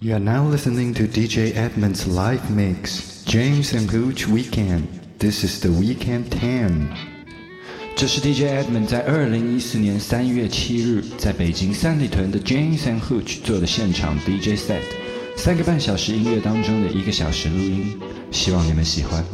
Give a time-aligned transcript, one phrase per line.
[0.00, 4.86] You are now listening to DJ Edmund's live mix, James and Hooch Weekend.
[5.18, 6.86] This is the Weekend 10.
[7.96, 14.82] 这是 DJ Edmund 在二零一四年三月七日在北京三里屯的 James and Hooch 做的现场 DJ set，
[15.36, 17.98] 三个半小时音乐当中的一个小时录音，
[18.30, 19.24] 希望你们喜欢。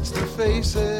[0.00, 0.99] it's the faces.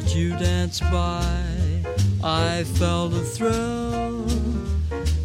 [0.00, 1.24] that you danced by,
[2.24, 4.26] I felt a thrill.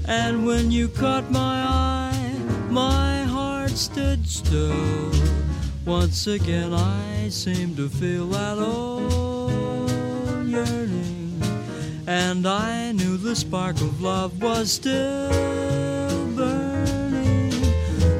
[0.05, 2.35] And when you caught my eye,
[2.69, 5.11] my heart stood still.
[5.85, 9.89] Once again, I seemed to feel that old
[10.47, 11.41] yearning,
[12.05, 17.49] and I knew the spark of love was still burning.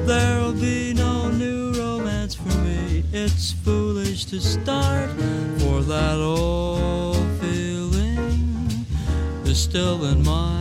[0.08, 4.99] There'll be no new romance for me, it's foolish to start.
[9.70, 10.59] still in my.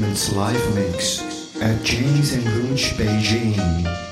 [0.00, 4.09] statements life mix at Janes and Hooch Beijing.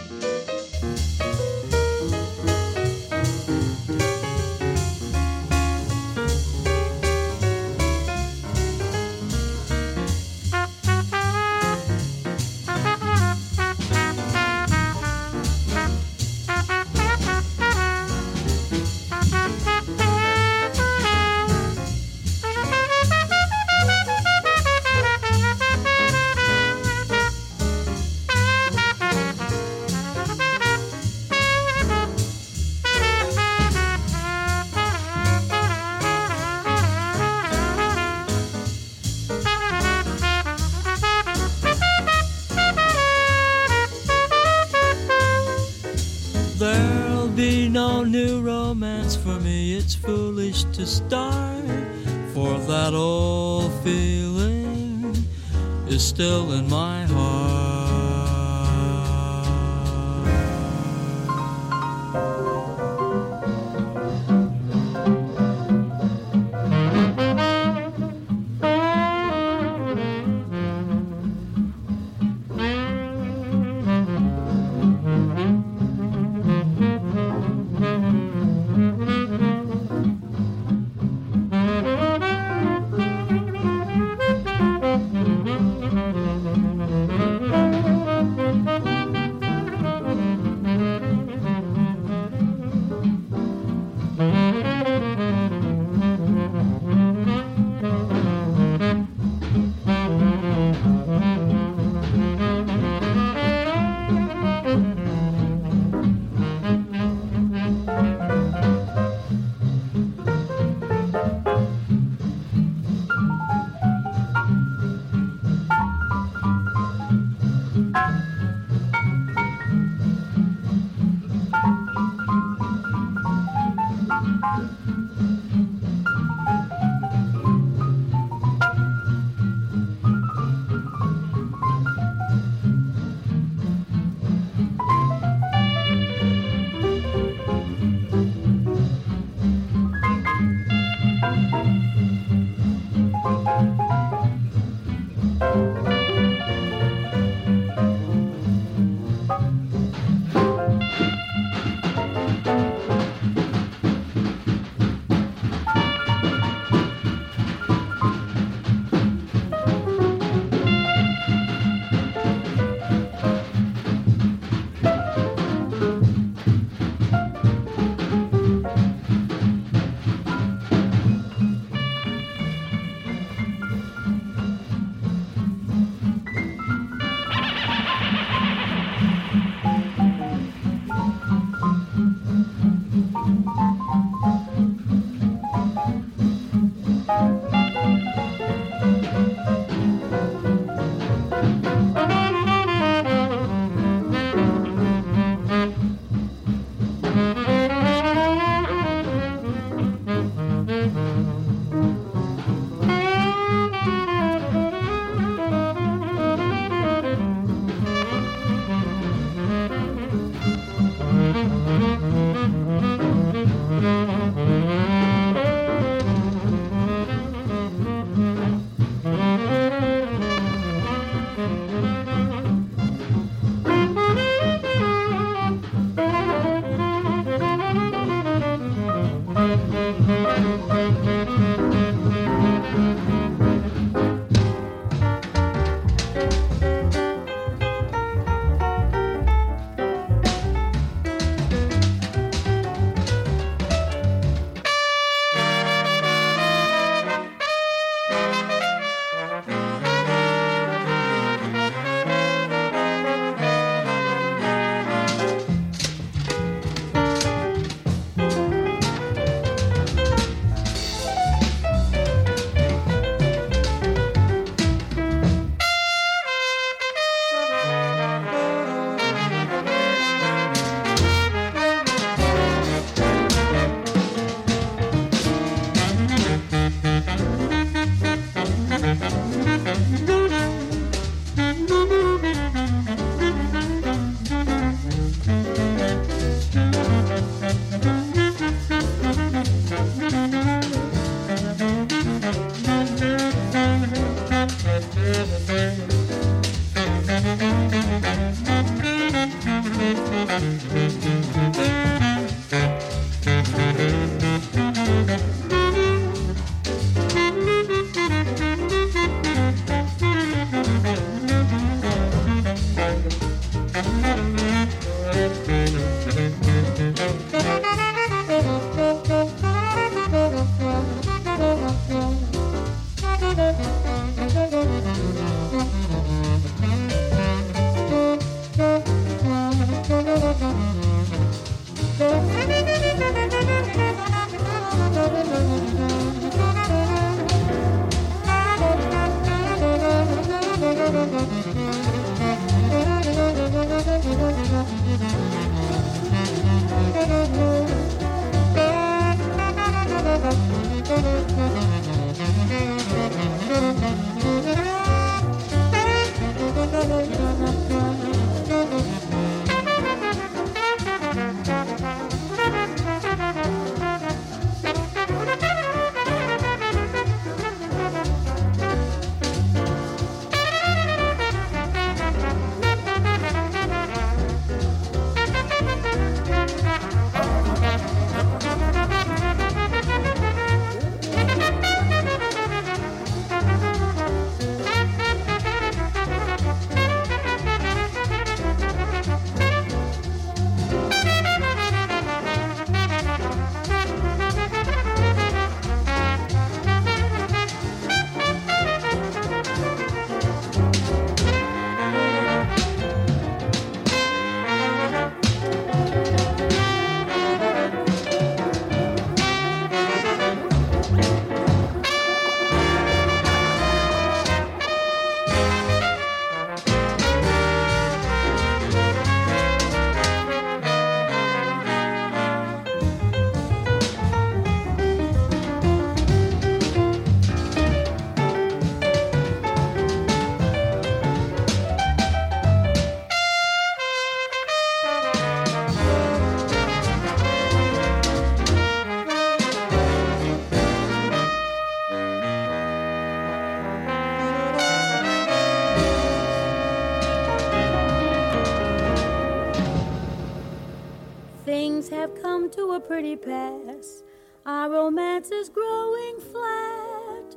[451.48, 454.04] Things have come to a pretty pass.
[454.44, 457.36] Our romance is growing flat.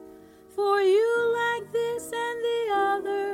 [0.53, 3.30] For you like this and the other,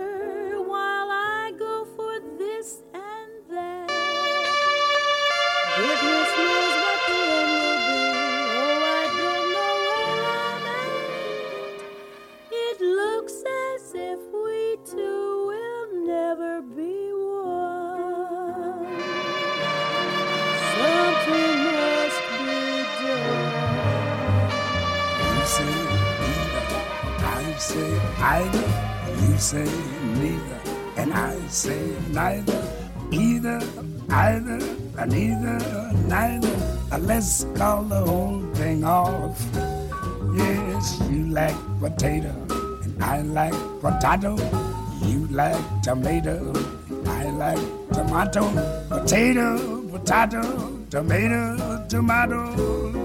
[27.68, 28.68] say either.
[29.22, 29.70] You say
[30.20, 30.60] neither,
[30.96, 32.62] and I say neither.
[33.12, 33.60] Either,
[34.10, 34.60] either,
[34.98, 35.58] and either,
[36.08, 36.56] neither.
[36.92, 39.38] Uh, Let's call the whole thing off.
[40.34, 42.32] Yes, you like potato,
[42.84, 44.36] and I like potato.
[45.04, 46.54] You like tomato,
[47.06, 48.44] I like tomato.
[48.88, 49.48] Potato,
[49.92, 50.42] potato,
[50.90, 52.42] tomato, tomato.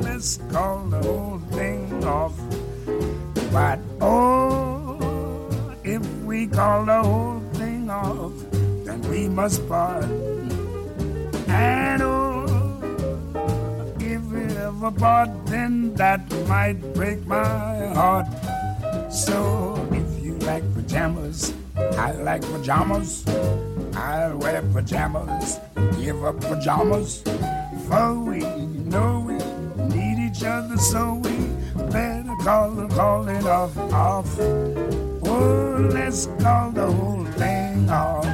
[0.06, 2.34] Let's call the whole thing off.
[3.52, 4.41] But oh,
[6.32, 8.32] we call the whole thing off,
[8.86, 10.04] then we must part.
[11.46, 12.46] And oh,
[14.00, 18.28] if we ever part, then that might break my heart.
[19.12, 19.36] So
[19.92, 23.26] if you like pajamas, I like pajamas.
[23.94, 25.60] I'll wear pajamas,
[26.00, 27.20] give up pajamas.
[27.86, 28.40] For we
[28.92, 29.36] know we
[29.94, 31.36] need each other, so we
[31.92, 35.11] better call call it off, off.
[35.42, 38.24] Oh, let's call the whole thing off.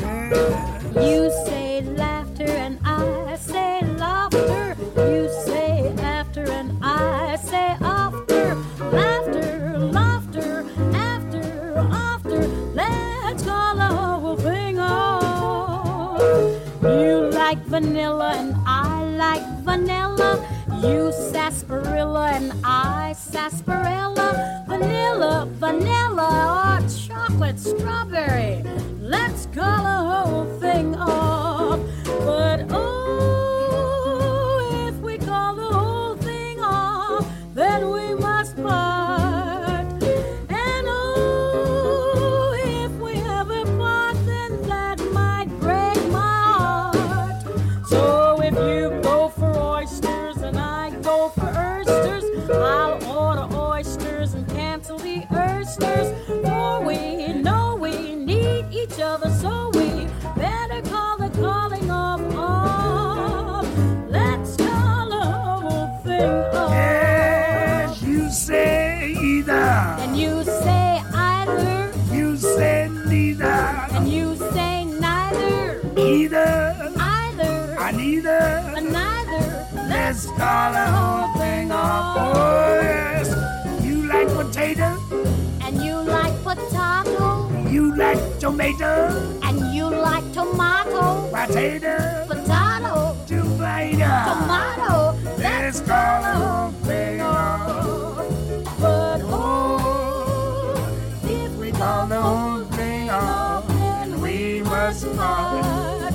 [0.00, 1.00] Yeah.
[1.00, 4.76] You say laughter and I say laughter.
[4.96, 8.54] You say after and I say after.
[8.92, 10.64] Laughter, laughter,
[10.94, 11.44] after,
[11.90, 12.40] after.
[12.80, 16.20] Let's call the whole thing off.
[16.82, 20.30] You like vanilla and I like vanilla.
[20.84, 24.64] You sarsaparilla and I sarsaparilla.
[24.68, 28.62] Vanilla, vanilla, or chocolate strawberry.
[29.00, 31.80] Let's call the whole thing off.
[32.04, 33.33] But oh,
[88.54, 89.40] tomato.
[89.42, 91.28] And you like tomato.
[91.30, 92.24] Potato.
[92.28, 93.16] Potato.
[93.26, 94.14] Tomato.
[94.30, 95.12] Tomato.
[95.36, 97.18] That's called a thing.
[98.80, 100.88] But oh,
[101.24, 106.12] if we call the whole thing off, then we must part.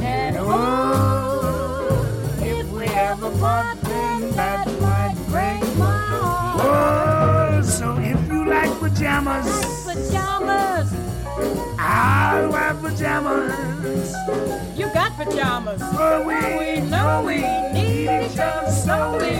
[0.00, 2.06] And oh,
[2.40, 7.54] if we ever part, then that might break my heart.
[7.54, 9.46] Oh, so if you like pajamas.
[9.86, 11.01] Like Pajamas.
[11.84, 14.14] I'll wear pajamas.
[14.78, 15.80] You got pajamas.
[15.80, 17.38] But we, we know we
[17.72, 19.32] need each other so we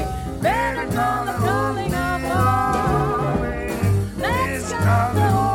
[0.43, 3.39] better call the calling of all.
[4.19, 5.52] Let's go.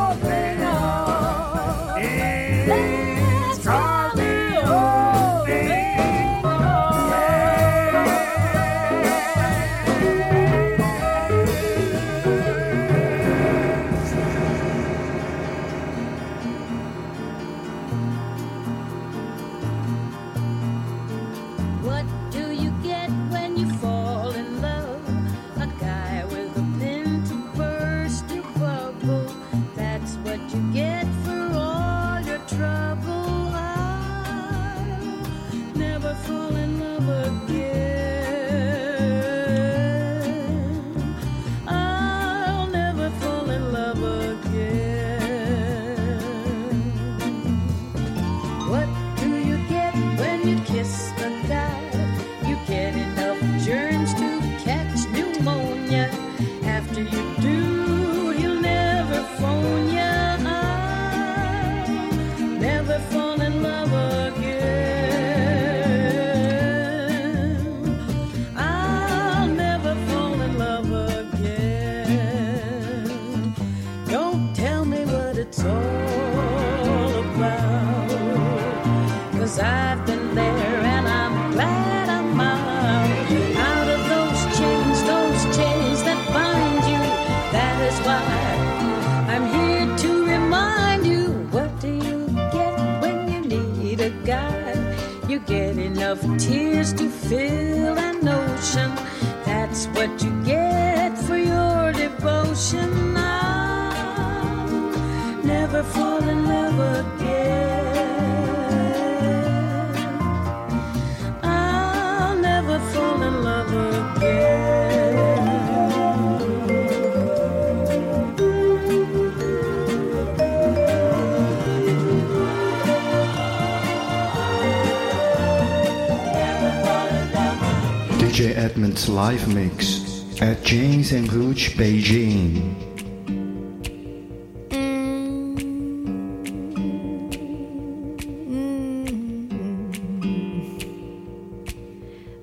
[129.06, 132.74] Live mix at Janes and Hooch Beijing.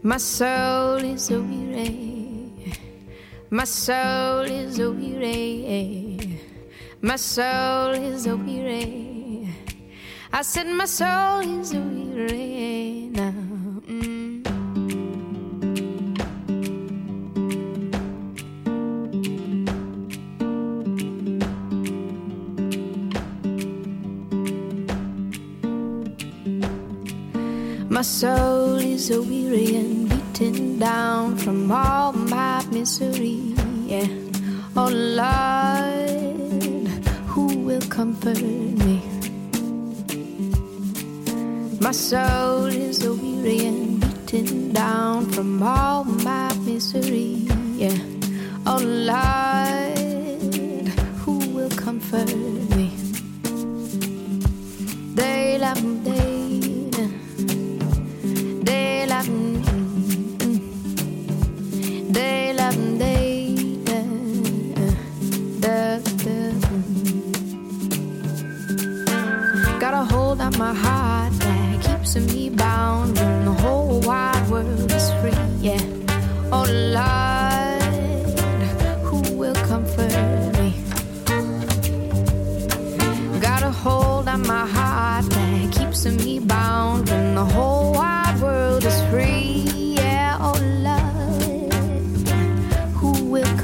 [0.02, 2.52] My soul is a weary.
[3.50, 6.40] My soul is a weary.
[7.02, 9.50] My soul is a weary.
[10.32, 12.05] I said my soul is a weary.
[29.06, 33.54] so weary and beaten down from all my misery.
[33.86, 34.08] Yeah.
[34.76, 34.90] Oh
[35.22, 36.88] Lord,
[37.28, 39.04] who will comfort me?
[41.80, 42.55] My soul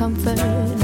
[0.01, 0.80] comfort.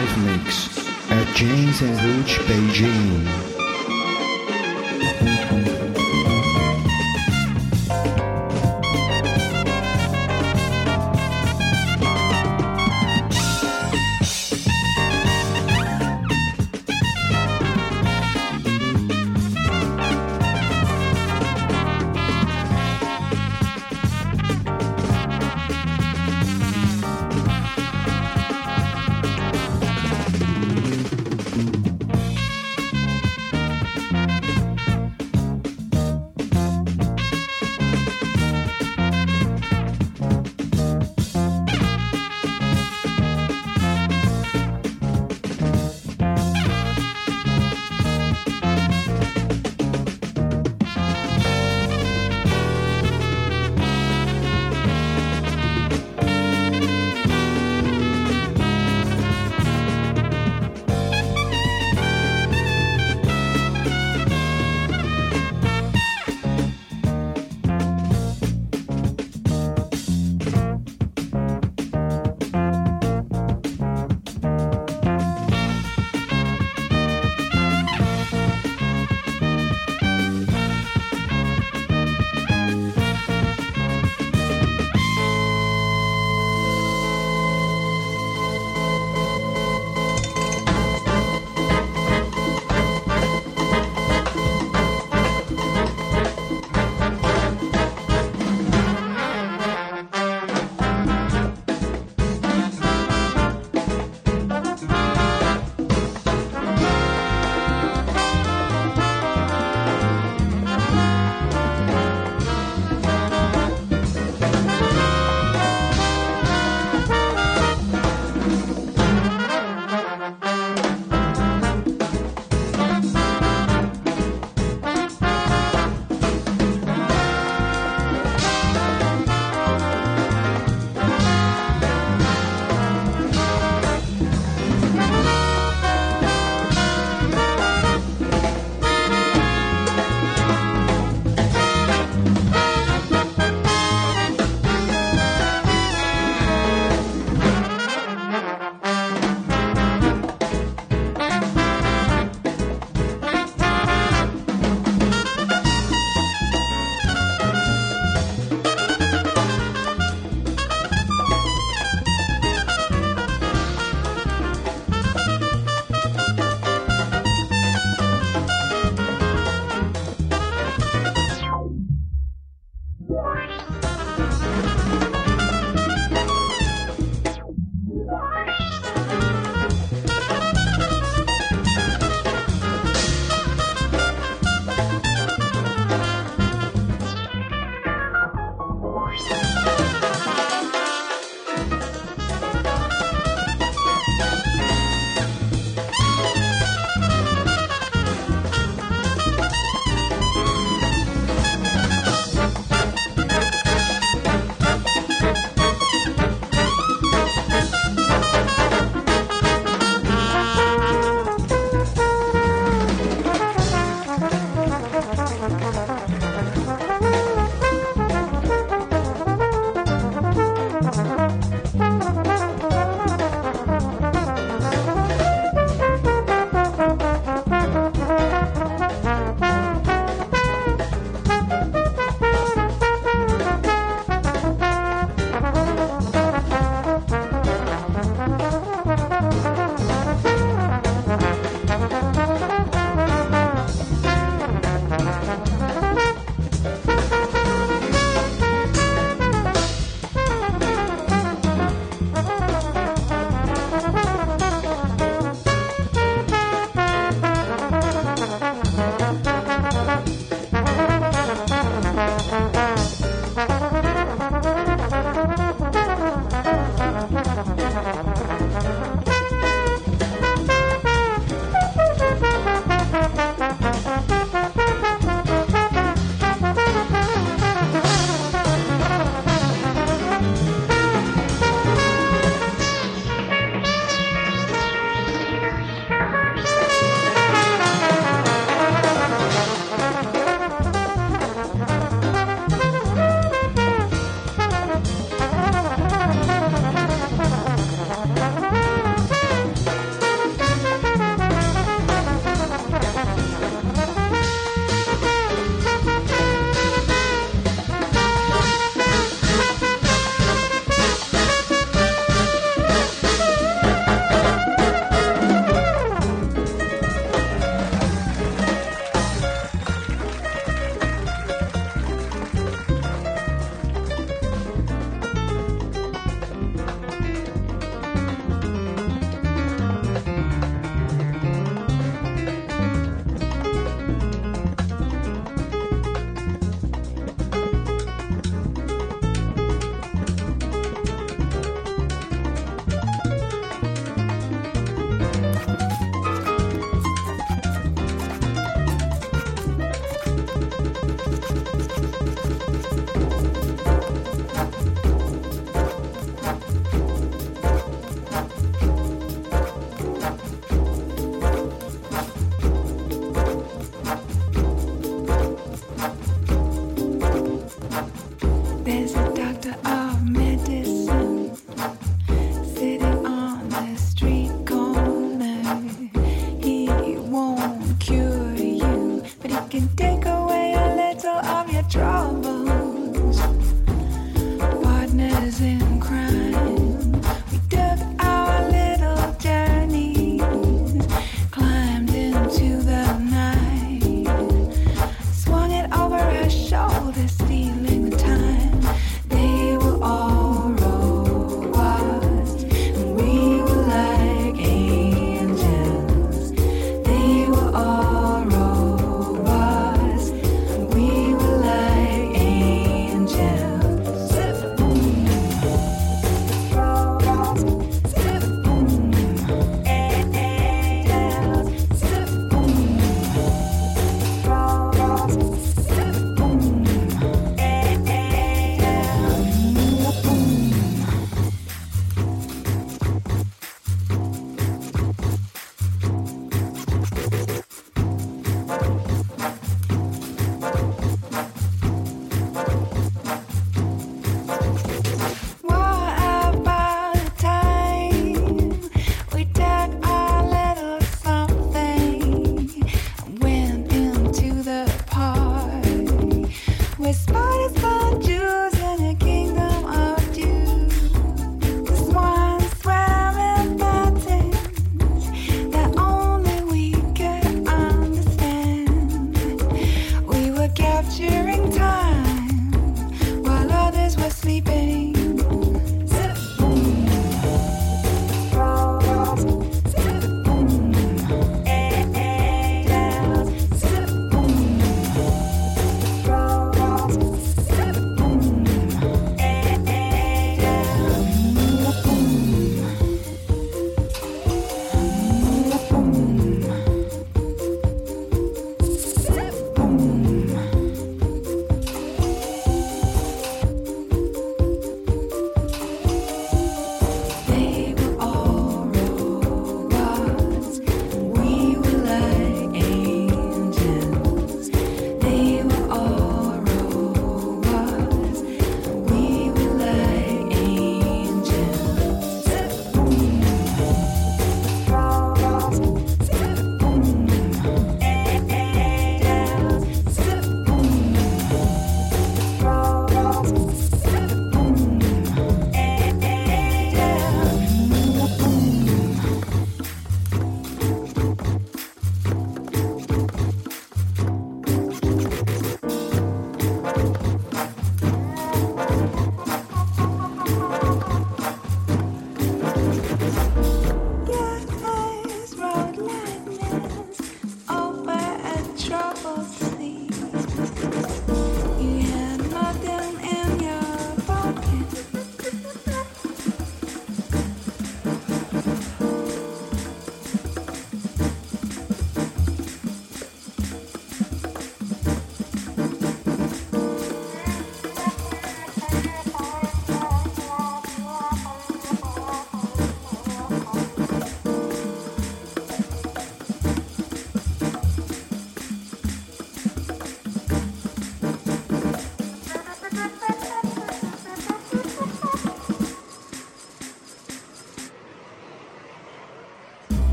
[0.00, 3.39] Live mix at Janes and Hooch Beijing.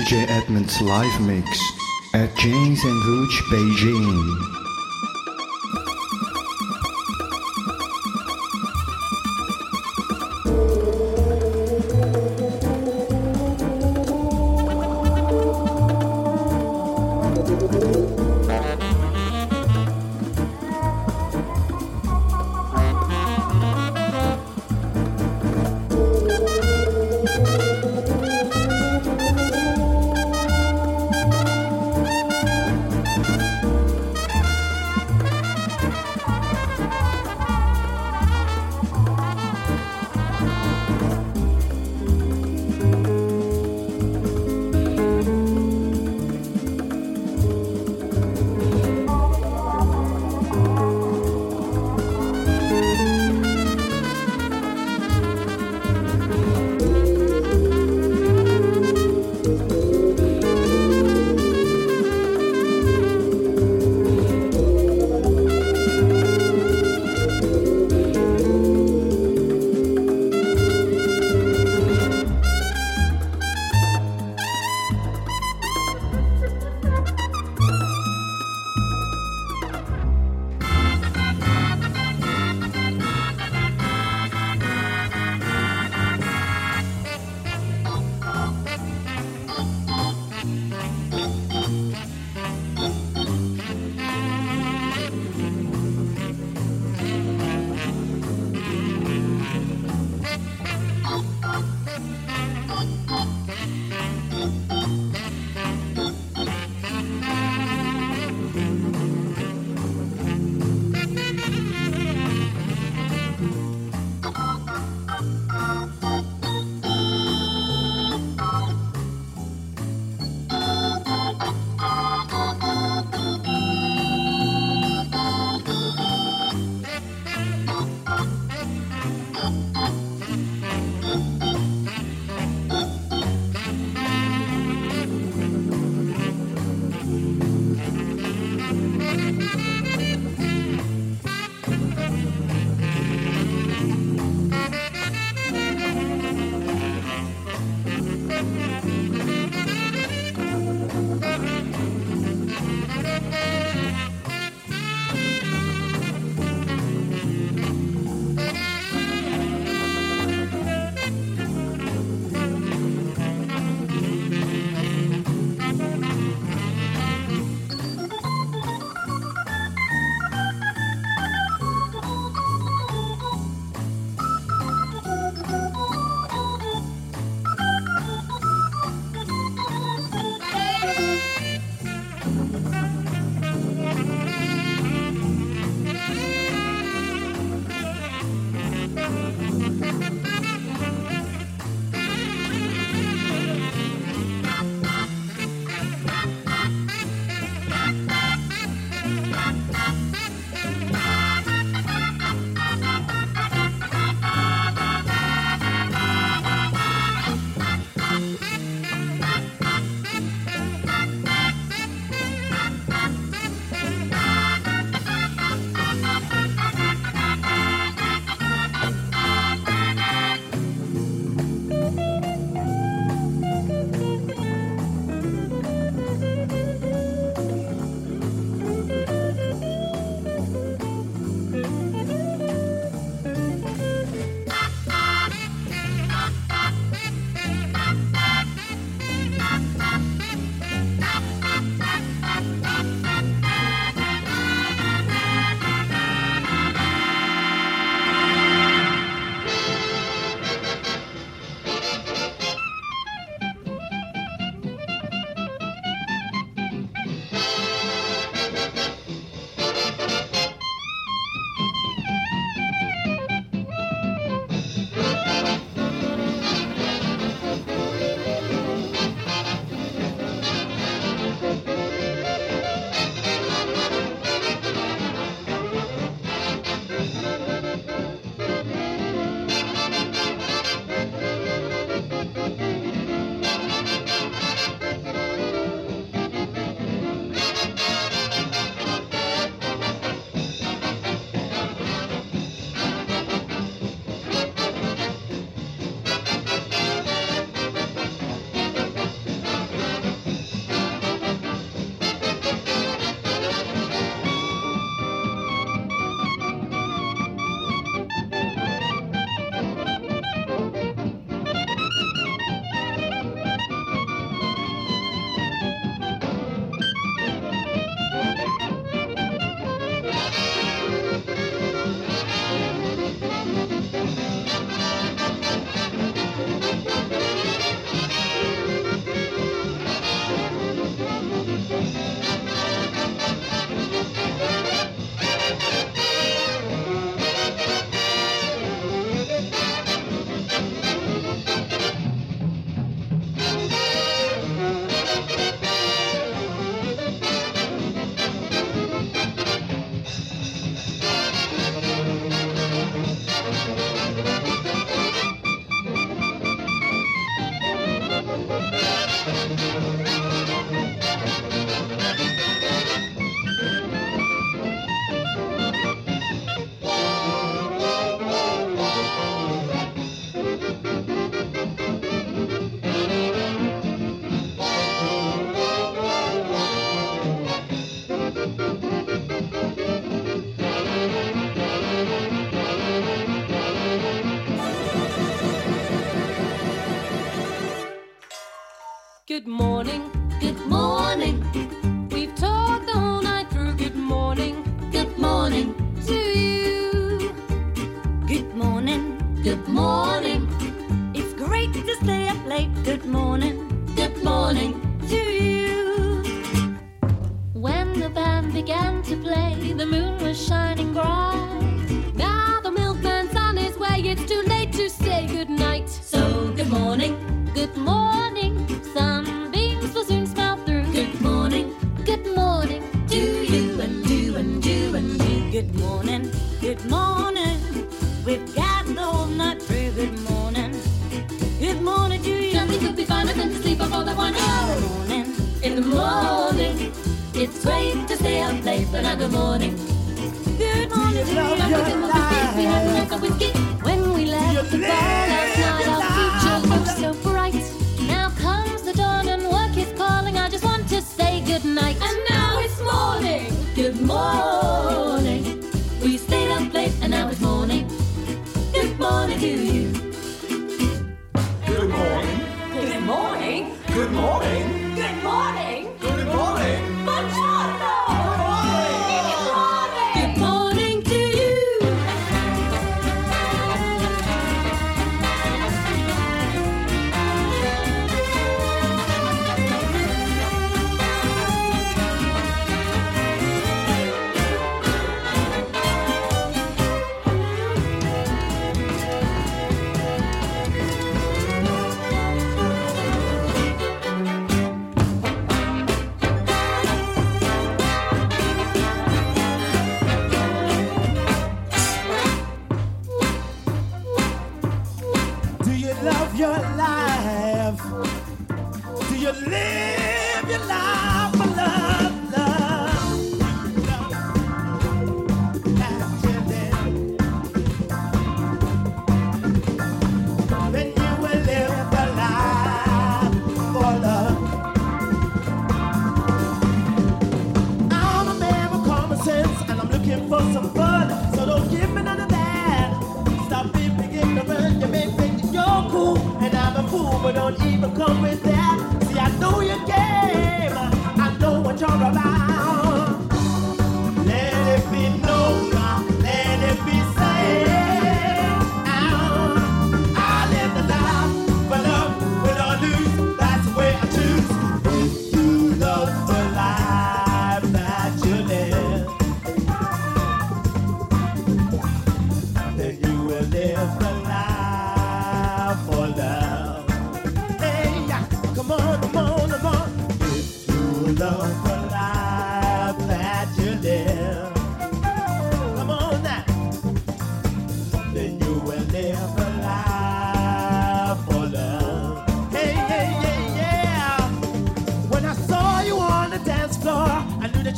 [0.00, 1.46] DJ Edmund's live mix
[2.14, 4.59] at Janes and Hooch Beijing.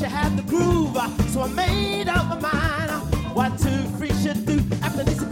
[0.03, 0.96] you had the groove,
[1.30, 2.90] so I made up my mind
[3.36, 5.32] what two, three should do after this.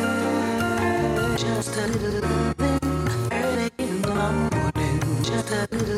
[1.37, 2.83] just a little bit
[3.31, 5.90] early in the morning, just a little.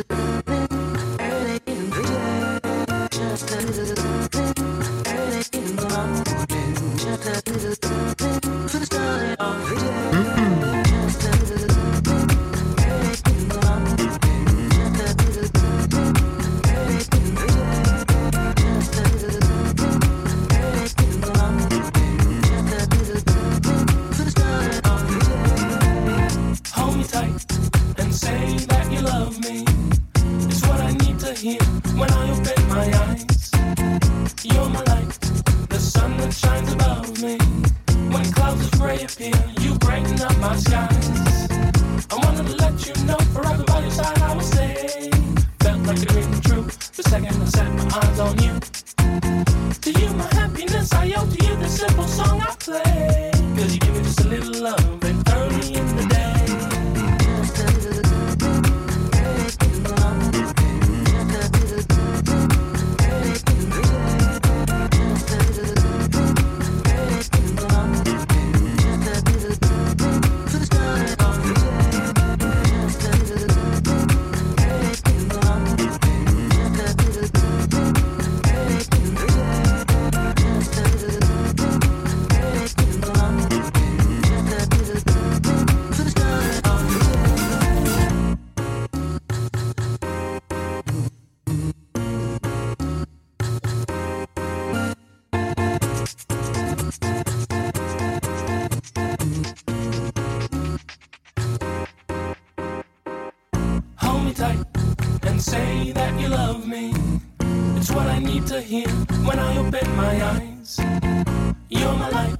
[110.63, 112.37] You're my light,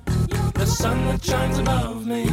[0.54, 2.26] the sun that shines above me.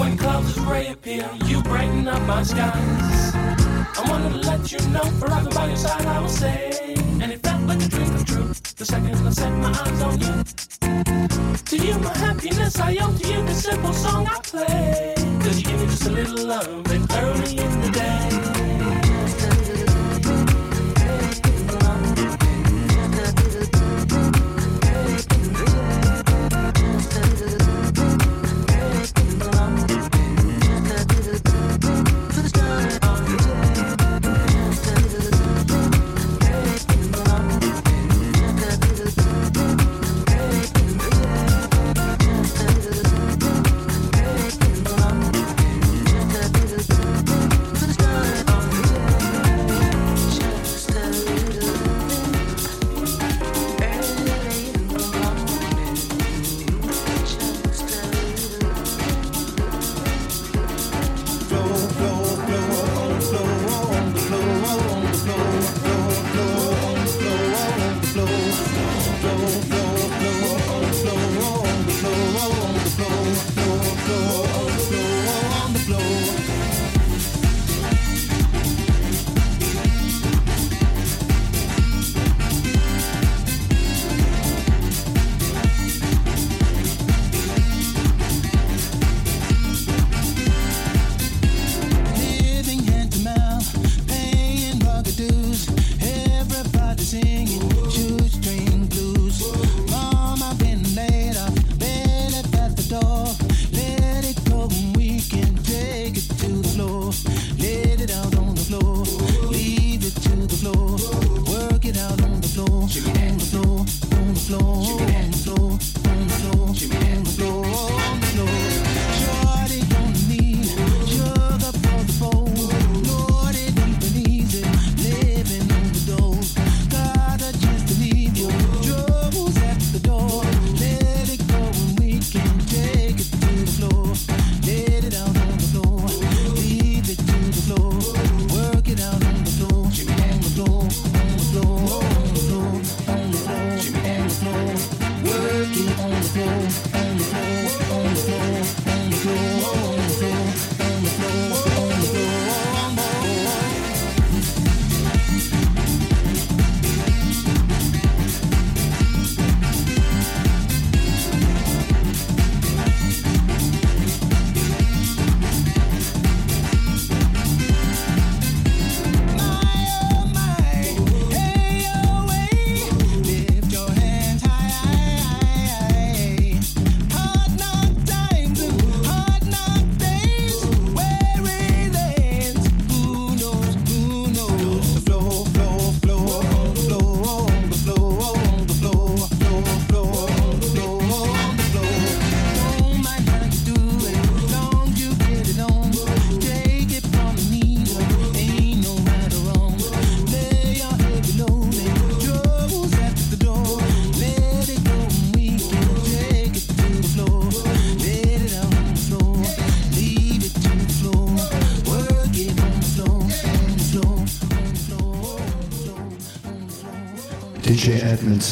[0.00, 3.32] When clouds reappear, you brighten up my skies.
[3.34, 6.96] I wanna let you know, forever by your side I will stay.
[7.20, 10.20] And it felt like a dream come true the second I set my eyes on
[10.20, 11.56] you.
[11.70, 15.14] To you, my happiness I owe to you, the simple song I play.
[15.38, 18.71] Cause you give me just a little love, and early in the day.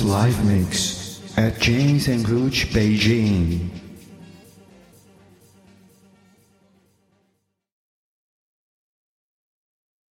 [0.03, 3.70] Live mix at Janes and Hooch Beijing.